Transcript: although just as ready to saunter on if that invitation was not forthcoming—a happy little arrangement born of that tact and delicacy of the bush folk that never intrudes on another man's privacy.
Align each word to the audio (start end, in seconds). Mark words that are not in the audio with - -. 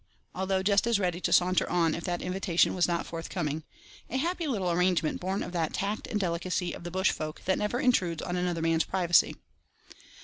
although 0.33 0.63
just 0.63 0.87
as 0.87 0.97
ready 0.99 1.21
to 1.21 1.31
saunter 1.31 1.69
on 1.69 1.93
if 1.93 2.03
that 2.03 2.23
invitation 2.23 2.73
was 2.73 2.87
not 2.87 3.05
forthcoming—a 3.05 4.17
happy 4.17 4.47
little 4.47 4.71
arrangement 4.71 5.21
born 5.21 5.43
of 5.43 5.51
that 5.51 5.75
tact 5.75 6.07
and 6.07 6.19
delicacy 6.19 6.73
of 6.73 6.83
the 6.83 6.89
bush 6.89 7.11
folk 7.11 7.43
that 7.45 7.59
never 7.59 7.79
intrudes 7.79 8.23
on 8.23 8.35
another 8.35 8.63
man's 8.63 8.83
privacy. 8.83 9.35